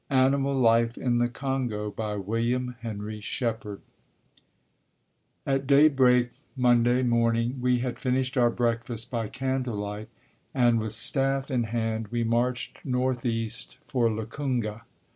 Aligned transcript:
ANIMAL 0.09 0.55
LIFE 0.55 0.97
IN 0.97 1.19
THE 1.19 1.29
CONGO 1.29 1.93
WILLIAM 1.95 2.75
HENRY 2.79 3.21
SHEPPARD 3.21 3.81
At 5.45 5.67
daybreak 5.67 6.31
Monday 6.57 7.03
morning 7.03 7.61
we 7.61 7.77
had 7.85 7.99
finished 7.99 8.35
our 8.35 8.49
breakfast 8.49 9.11
by 9.11 9.27
candle 9.27 9.75
light 9.77 10.09
and 10.55 10.79
with 10.79 10.93
staff 10.93 11.51
in 11.51 11.65
hand 11.65 12.07
we 12.07 12.23
marched 12.23 12.79
northeast 12.83 13.77
for 13.85 14.09
Lukunga. 14.09 14.81